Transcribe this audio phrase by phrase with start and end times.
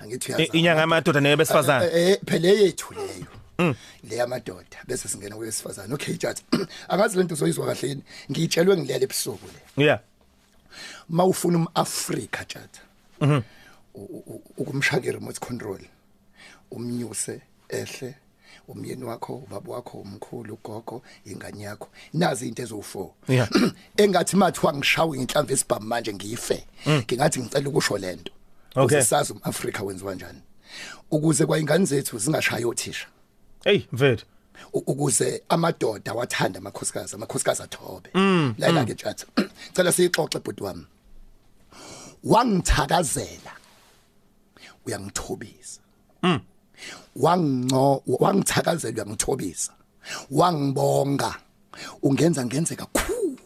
[0.00, 1.86] angithi I- uyazi Inyanga yamadoda neyabesifazane.
[1.92, 3.74] eh phela yethu leyo.
[4.10, 6.42] Le yamadoda bese singena kwesifazane okay jathi
[6.88, 8.02] angazi lento uzoyizwa kahle yini?
[8.30, 9.84] Ngiyitshelwe ngilele ebusuku le.
[9.84, 10.00] Yeah.
[11.08, 12.80] mawufuna umAfrika jathi
[14.56, 15.80] ukumshaka remote control
[16.70, 18.14] umnyuse ehle
[18.68, 23.48] umyeni wakho ubaba wakho umkhulu ugogo ingane yakho nazi into ezo4 Yeah.
[23.96, 28.32] engathi mathiwa ngishawe inhlamvu esibhamu manje ngiyife ngingathi ngicela ukusho lento
[28.70, 28.82] Okay.
[28.84, 30.40] ukuze sazi umAfrika wenziwa kanjani
[31.10, 33.06] ukuze kwa ingane zethu zingashaya othisha.
[33.64, 34.26] Hey, mfethu.
[34.72, 38.10] ukuze amadoda wathanda amakhosikazi amakhosikazi athobe.
[38.58, 39.26] La la ke tjatha
[39.74, 40.86] cela siyixoxe bhuti wami.
[42.24, 43.52] Wangithakazela.
[44.86, 45.80] Uyangithobisa
[47.16, 49.72] wangco wangithakazela uyangithobisa
[50.30, 51.34] wangibonga.
[52.02, 53.38] Ungenza ngenze kakhulu.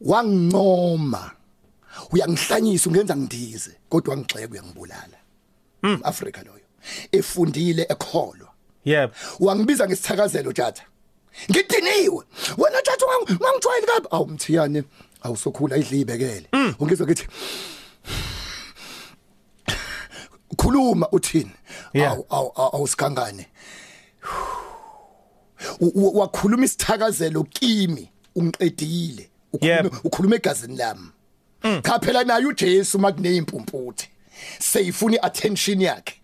[0.00, 1.30] Wangincoma
[2.12, 5.18] uyangihlanyisa ungenza ngidize kodwa wangigxeka uyangibulala.
[6.02, 6.66] Afrika loyo.
[7.12, 8.52] Efundile ekholwa.
[8.84, 9.10] Yeah.
[9.40, 10.82] wangibiza ngesithakazelo tjatha
[11.50, 12.24] ngidiniwe.
[12.58, 14.06] Wena tjatha ungangijwayeli kabi.
[14.10, 14.84] Awu mthiyane.
[15.26, 16.46] Awusokhula idlibekele
[16.80, 17.26] ungizwa ngithi
[20.56, 21.50] khuluma uthini?
[22.10, 23.46] Awu awu awu- awusikangane
[26.14, 29.30] wakhuluma isithakazelo kimi ungiqedile
[30.04, 31.08] ukhuluma egazini lami.
[31.82, 34.08] Cha phela naye uJesu makuneyimpumputhe.
[34.58, 36.14] Seyifuna iattention yakhe.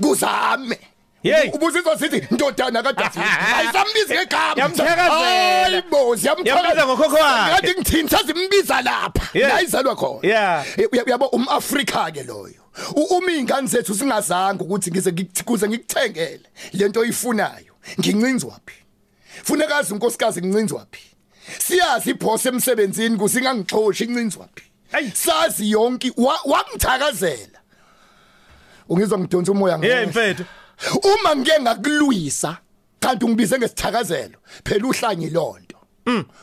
[0.00, 0.78] Kuzame.
[1.24, 1.50] Yey.
[1.54, 3.24] ubuzizwa sithi ndodana kaDavidi
[3.56, 5.64] ayisambizi ngegama Yamthakazela.
[5.64, 7.50] hayibozi Yambiza ngokhokho wakhe.
[7.52, 9.54] ngathi ngithini sazimbiza lapha Yeah.
[9.54, 10.64] la izalwa khona Yeah.
[10.92, 12.60] Uya- uyabo umAfrika ke loyo
[12.96, 16.40] U- uma ingane zethu singazange ukuthi ngize ngikuze ngikuthengele
[16.72, 18.74] lento oyifunayo ngincinzwaphi
[19.44, 21.02] funekazi unkosikazi ngincinzwaphi
[21.58, 25.10] siyazi iboss emsebenzini kusingangixoshi incinzwaphi Hey.
[25.14, 27.58] sazi yonke wa- wangithakazela
[28.88, 30.44] ungizwa ngidonsa umoya Yeah, ngeke mfethu.
[31.02, 32.56] Uma ngeke ngakulwisa
[33.00, 35.76] kanti ungibize ngesithakazelo phela uhlanye lonto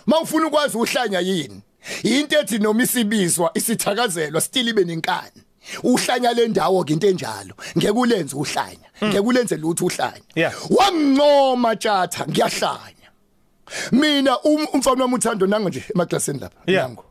[0.06, 1.62] mawufuna ukwazi uhlanya yini?
[2.04, 5.42] Into ethi noma isibizwa isithakazelwa still ibe nenkani.
[5.84, 10.22] Uhlanya le ndawo ke into enjalo ngeke ulenze uhlanya ngeke ulenze lutho uhlanya.
[10.70, 13.10] Wangincoma tjatha ngiyahlanya.
[13.92, 17.04] Mina um- umfana wami uthando nango nje emaklasini lapha nango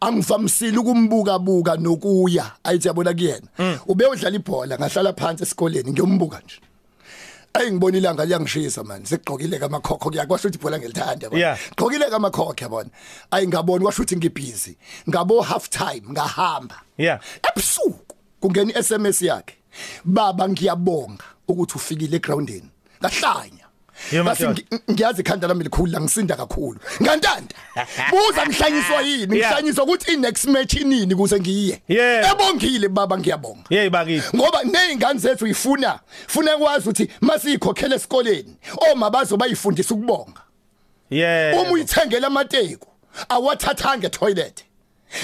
[0.00, 2.52] angivamisile ukumbuka buka nokuya.
[2.64, 3.48] Ayithi yabona kuyena?
[3.86, 6.60] Ube udlala ibhola ngahlala phansi esikoleni ngiyombuka nje.
[7.54, 9.04] Ayi ngibona ilanga liyangishisa man.
[9.04, 11.40] Sekugqokile kamakhokho kuyakwasho ukuthi ibhola ngelithanda yabona?
[11.40, 11.58] Yeah.
[11.76, 12.90] gqokile kamakhokho yabona?
[13.30, 14.76] Ayi ngabona kwasho ukuthi ngibusy
[15.08, 16.82] ngabo half time ngahamba.
[16.98, 17.20] Yeah.
[17.48, 19.54] ebusuku kungena iSMS yakhe.
[20.04, 22.70] Baba ngiyabonga ukuthi ufikile egroundini
[23.00, 23.57] ngahlanya.
[23.57, 23.57] Yeah,
[24.24, 24.44] Basi
[24.90, 26.78] ngiyazi ikhanda lami likhulu la ngisinda kakhulu.
[27.02, 27.54] Ngantanda
[28.10, 29.26] buza ngihlanyiswa yini?
[29.36, 31.82] Ngihlanyiswa ukuthi inext match inini kuze ngiye?
[31.88, 33.68] Ebongile baba ngiyabonga.
[33.68, 34.36] Hey bakithi.
[34.36, 38.56] ngoba nezingane zethu ifuna funa kwazi ukuthi masikhokhela esikoleni
[38.92, 40.40] oma bazoba yifundisa ukubonga.
[41.10, 41.60] Yeah.
[41.60, 42.88] uma uyithengela amateko
[43.28, 44.64] awathathanga etoilet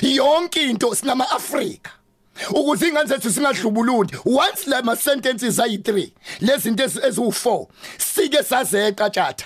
[0.02, 1.90] yonke into sinama Africa
[2.50, 6.08] ukuze ingane zethu singadlubulundi once la ma sentences ayi3
[6.40, 7.66] lezinto eziwu4
[7.98, 9.44] sike sazeqa tjatha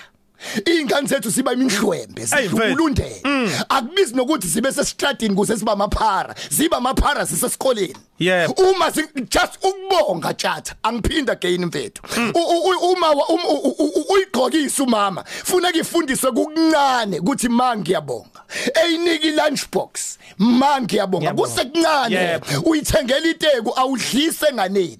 [0.65, 1.65] ingane zethu siba Hey,
[2.07, 2.27] mfethu.
[2.27, 3.21] sidlubulundele
[3.69, 8.49] akubizi nokuthi sibe sesitradini kuze siba amaphara ziba amaphara sisesikoleni Yeah.
[8.59, 8.91] uma
[9.29, 12.01] just ukubonga tjatha angiphinda again mfethu.
[12.35, 18.41] U- uma um- uyigqokisa umama funa kufundiswe kukuncane ukuthi ma ngiyabonga.
[18.83, 20.08] Eyiniki lunchbox.
[20.37, 21.33] Ma ngiyabonga.
[21.33, 24.97] Kusekuncane uyithengela iteko awudlise nganeni.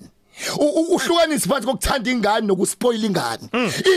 [0.58, 3.44] Uhlukanise phakathi kokuthanda ingane nokuspoil ingane.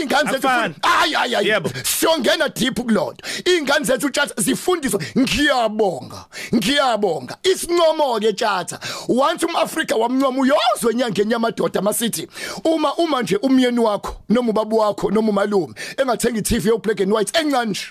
[0.01, 0.73] Ingane zethu Akufani.
[0.73, 1.69] fun- hayi hayi hayi Yebo.
[1.83, 3.23] siyongena deep kulonto.
[3.45, 4.99] Ingane zethu tjatha zifundiswa.
[5.17, 6.25] Ngiyabonga.
[6.55, 7.37] Ngiyabonga.
[7.43, 12.27] Isincomo ke tjatha once umAfrika wamncoma uyozwe enyangeni yamadoda masithi
[12.65, 17.13] uma uma nje umyeni wakho noma ubaba wakho noma umalume engathenga iTV yo black and
[17.13, 17.81] white encane nje.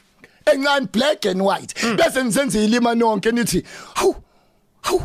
[0.47, 1.75] Encane black and white.
[1.97, 3.63] Bese nisenze ilima nonke nithi
[3.95, 4.17] hawu
[4.83, 5.03] hawu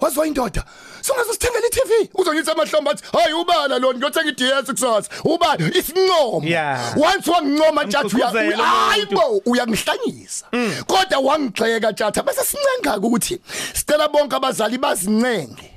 [0.00, 0.64] wazwa indoda?
[1.00, 5.10] Singazosithengela iTV uzongithi amahlombe athi hayi ubala lo ngiyothenga iDS kusasa.
[5.24, 6.94] Ubala isincomo Yeah.
[6.98, 10.46] once wangincoma tjatha uya Amgqugquzele hayibo uyangihlanyisa.
[10.86, 13.40] Kodwa wangigxeka tjatha bese sincenga ukuthi
[13.74, 15.70] sicela bonke abazali bazincenge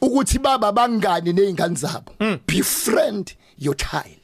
[0.00, 2.12] ukuthi baba bangani nezingane zabo.
[2.46, 4.18] Befriend your child.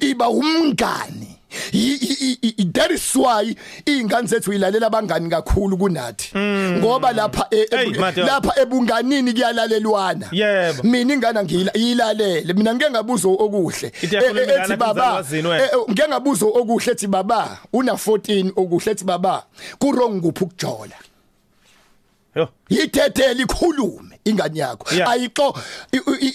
[0.00, 1.32] Iba umngani
[1.72, 2.54] I- i- i- i-
[2.86, 3.54] that is why
[3.86, 6.32] ingane zethu ilalela abangani kakhulu kunathi.
[6.78, 7.66] Ngoba lapha e-
[7.98, 8.26] Madoda.
[8.26, 10.28] lapha ebunganini kuyalalelwana
[10.84, 12.90] mina ingane ngiyilalele mina ngeke
[13.28, 13.92] okuhle.
[14.02, 18.52] Yakhuluma E- e- ingane ethi baba e- e, ngeke ngabuza okuhle ethi baba una 14
[18.56, 19.44] okuhle ethi baba
[19.78, 20.94] ku wrong kuphi ukujola?
[22.36, 22.48] Yo.
[22.68, 24.86] yithethele ikhulume ingane yakho.
[25.06, 25.54] Ayixo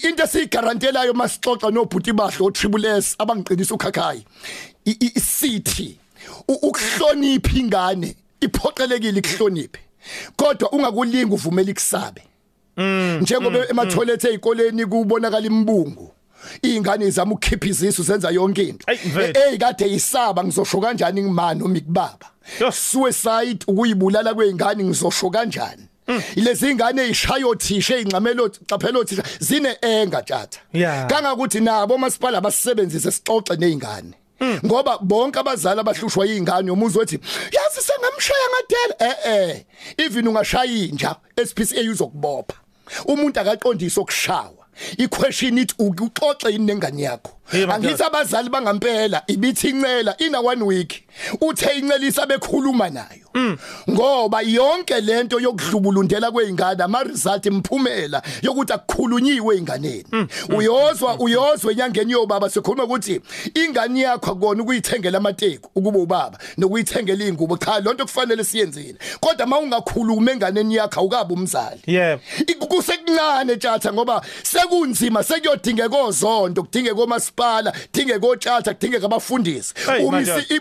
[0.08, 4.20] into esigarantelayo masixoxa nobhuti bahlo triple S abangiqinisa ukhakhaya
[4.84, 6.01] isithi
[6.48, 8.16] ukuhlonipha ingane?
[8.40, 9.80] Iphoqelekile ukuhloniphe
[10.36, 12.22] kodwa ungakulinga uvumela ikusabe.
[13.20, 16.10] Njengoba emathoilet ezikoleni kubonakala imbungu
[16.62, 18.86] ingane izama ukukhipha izisu zenza yonke into.
[18.92, 22.26] Hey kade yisaba ngizosho kanjani ngimani noma ikubaba?
[22.72, 25.82] Suicide ukuyibulala kweingane ngizosho kanjani?
[26.36, 31.06] Lezi ingane ezishayo othisha ezincamelo caphela othisha zine enga tjatha Yeah.
[31.06, 34.12] kangakuthi nabo masipala basebenzise sixoxe nezingane
[34.64, 37.18] ngoba bonke abazali abahlushwa izingane umuzwe wethi
[37.52, 39.64] yazi sengamshaya ngadela eh eh
[39.96, 41.16] even ungashaya inja
[41.46, 42.56] SPCA uzokubopha
[43.06, 44.62] umuntu akaqondisa okushawa
[44.98, 47.32] iquestion ithi ukuxoxe yini nengane yakho?
[47.52, 51.04] Angithi abazali bangampela ibithi incela ina one week
[51.40, 53.21] uthe incelisa bekhuluma nayo
[53.90, 60.04] ngoba yonke lento yokudlubulundela kweingane ama result imphumela yokuthi akukhulunyiwe einganeni
[60.56, 63.20] uyozwa uyozwe enyangeni yobaba sekhuluma ukuthi
[63.54, 68.98] ingane yakho akona ukuyithengela amateku ukuba ubaba nokuyithengela ingubo cha lonto kufanele siyenzile.
[69.20, 71.80] Kodwa mawungakhuluma enganeni yakho awukabi umzali.
[71.86, 72.20] Yebo.
[72.68, 79.74] kusekuncane tjatha ngoba sekunzima sekuyodingeka ozonto kudingeka omasipala kudingeka otjatha kudingeka abafundisi.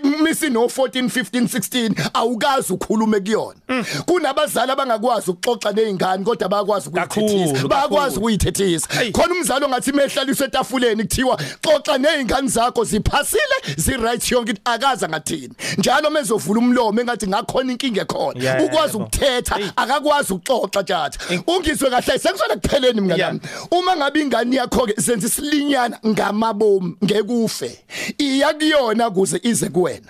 [0.04, 3.60] Umisi no 14 15 16 awukazi ukhulume kuyona.
[4.06, 8.20] Kunabazali abangakwazi ukuxoxa nezingane kodwa bayakwazi ukuyithethisa Kakhulu, bayakwazi kakhulu.
[8.22, 9.12] ukuyithethisa Hey.
[9.12, 14.62] khona umzalo ngathi mehlaliswe etafuleni kuthiwa xoxa nezingane zakho ziphasile zi right yonke into.
[14.66, 18.66] Akaza ngathini njalo mezovula umlomo engathi ngakhona inkinga ekhona Yebo.
[18.66, 23.30] ukwazi ukuthetha akakwazi ukuxoxa tjatha ungizwe kahle sekusona kupheleni mngani Yeah.
[23.32, 23.42] wami.
[23.72, 27.80] Uma ngabe ingane yakho ke senza isilinyana ngamabomu ngekufe
[28.18, 30.08] iya kuyona kuze ize kuwena.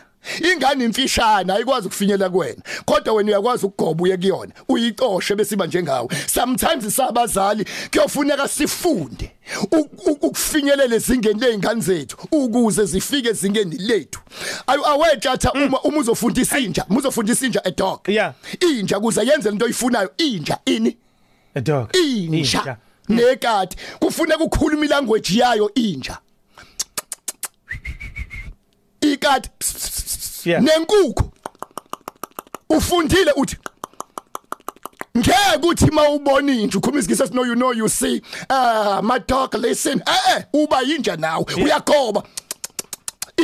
[0.53, 2.61] Ingane imfishana ayikwazi ukufinyelela kuwena.
[2.85, 6.07] Kodwa wena uyakwazi ukugoba uye kuyona uyicoshe bese iba njengawe.
[6.33, 9.31] Sometimes sabazali kuyofuneka sifunde
[9.71, 14.19] u- u- ukufinyelela ezingeni lezingane zethu ukuze zifike ezingeni lethu.
[14.67, 18.33] Ayu- awethatha uma uma uzofundisa inja uma uzofundisa inja a dog Yeah.
[18.59, 20.09] inja kuze yenze into oyifunayo.
[20.17, 20.97] Inja ini?
[21.55, 21.89] A dog.
[21.95, 22.77] inja.
[23.09, 23.77] Nekati.
[23.99, 26.17] Kufuneka ukukhuluma ilanguage yayo inja.
[29.01, 29.49] Ikati
[30.45, 30.61] Yeah.
[30.63, 31.31] nenkukhu
[32.69, 33.57] ufundile uthi
[35.17, 40.01] ngeke uthi mawubona inja ukhuluma isigisi no you know you see ah my dog listen
[40.07, 42.23] eh eh uba yinja nawe uyagoba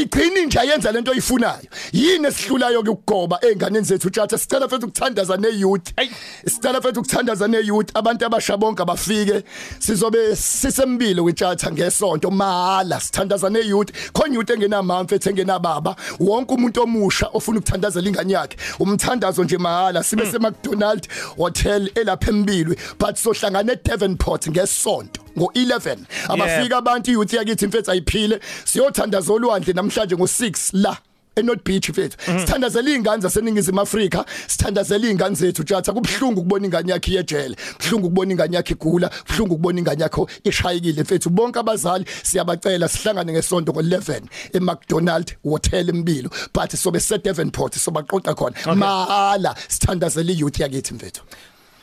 [0.02, 1.68] igcina inja yenza lento oyifunayo.
[1.92, 5.94] Yini esihlulayo ke ukugoba einganeni zethu tjatha sicela futhi ukuthandaza neyouth.
[5.98, 6.10] Hey.
[6.46, 7.92] sicela futhi ukuthandaza neyouth.
[7.94, 9.44] Abantu abasha bonke abafike.
[9.80, 12.32] Sizobe sisembilo kwetjatha ngesonto.
[12.32, 13.92] Mahala sithandaza neyouth.
[14.14, 15.96] Khona youth engenamamfu ethi engenababa.
[16.20, 18.58] Wonke umuntu omusha ofuna ukuthandazela ingane yakhe.
[18.80, 25.27] Umthandazo nje mahala sibe se McDonald Hotel elapha embilwe but sohlangana eDevonport ngesonto.
[25.38, 25.98] Ngo11
[26.30, 28.40] abafika abantu youth yakithi mfethu ayiphile.
[28.66, 30.98] Siyothandaza olwandle namhlanje ngo6 la
[31.36, 32.18] eNorth Beach mfethu.
[32.40, 38.32] Sithandazela izingane zaseningizimu Afrika sithandazela izingane zethu tjatha kubhlungu ukubona ingane yakhe yejele kubhlungu ukubona
[38.32, 41.30] ingane yakhe igula kubhlungu ukubona ingane yakho ishayikile mfethu.
[41.30, 44.22] Bonke abazali siyabacela sihlangane ngesonto ngo11
[44.54, 48.76] eMcDonald Hotel Mbilo but sobe seDevonport sobaqoqa khona.
[48.76, 51.24] Mahala sithandazela iyouth yakithi mfethu.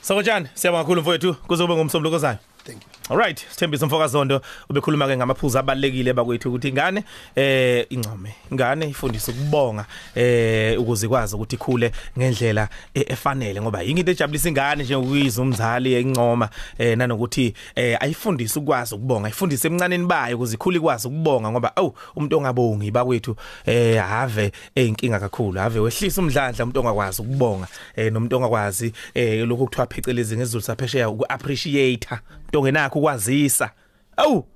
[0.03, 1.35] Sokotjani siyabonga kakhulu mfowethu.
[1.35, 2.39] Kuzobe ngomsombuluko zayo.
[2.65, 2.94] thank you.
[3.11, 7.05] Alright, Sithembiso Mfokazondo ubekhuluma ke ngamaphuzu abalekile bakwethu ukuthi ingane
[7.37, 14.01] eh income, ingane ifundisa ukubonga eh ukuze ikwazi ukuthi ikhule ngendlela e- efanele ngoba yinto
[14.01, 20.07] into ejabulisa ingane nje ukuyizwa umzali encoma eh nanokuthi eh ayifundise ukwazi ukubonga, ayifundise emncaneni
[20.07, 25.81] bayo ukuze ikhule ikwazi ukubonga ngoba awu umuntu ongabongi bakwethu eh ave eyinkinga kakhulu, ave
[25.81, 32.09] wehlisa umdlandla umuntu ongakwazi ukubonga eh nomuntu ongakwazi eh lokho kuthiwa phecelezi ngezulu saphesheya uku-appreciate
[32.55, 32.61] into
[32.95, 33.71] ngenakho ukwazisa
[34.17, 34.47] awu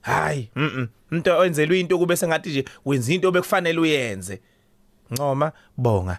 [0.00, 4.40] hayi mhm into oyenzelwe into kube sengathi nje wenza into bekufanele uyenze.
[5.10, 6.18] Ncoma bonga.